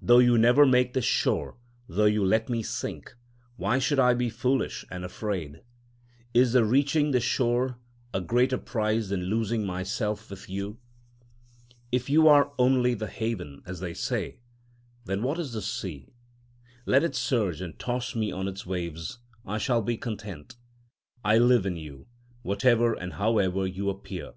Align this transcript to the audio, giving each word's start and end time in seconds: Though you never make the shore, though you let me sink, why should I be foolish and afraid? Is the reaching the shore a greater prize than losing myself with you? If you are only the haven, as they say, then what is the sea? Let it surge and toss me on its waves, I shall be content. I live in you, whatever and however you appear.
Though 0.00 0.20
you 0.20 0.38
never 0.38 0.64
make 0.64 0.92
the 0.92 1.02
shore, 1.02 1.56
though 1.88 2.04
you 2.04 2.24
let 2.24 2.48
me 2.48 2.62
sink, 2.62 3.16
why 3.56 3.80
should 3.80 3.98
I 3.98 4.14
be 4.14 4.30
foolish 4.30 4.84
and 4.88 5.04
afraid? 5.04 5.62
Is 6.32 6.52
the 6.52 6.64
reaching 6.64 7.10
the 7.10 7.18
shore 7.18 7.80
a 8.12 8.20
greater 8.20 8.56
prize 8.56 9.08
than 9.08 9.24
losing 9.24 9.66
myself 9.66 10.30
with 10.30 10.48
you? 10.48 10.78
If 11.90 12.08
you 12.08 12.28
are 12.28 12.52
only 12.56 12.94
the 12.94 13.08
haven, 13.08 13.62
as 13.66 13.80
they 13.80 13.94
say, 13.94 14.38
then 15.06 15.24
what 15.24 15.40
is 15.40 15.54
the 15.54 15.60
sea? 15.60 16.06
Let 16.86 17.02
it 17.02 17.16
surge 17.16 17.60
and 17.60 17.76
toss 17.76 18.14
me 18.14 18.30
on 18.30 18.46
its 18.46 18.64
waves, 18.64 19.18
I 19.44 19.58
shall 19.58 19.82
be 19.82 19.96
content. 19.96 20.54
I 21.24 21.38
live 21.38 21.66
in 21.66 21.76
you, 21.76 22.06
whatever 22.42 22.94
and 22.94 23.14
however 23.14 23.66
you 23.66 23.90
appear. 23.90 24.34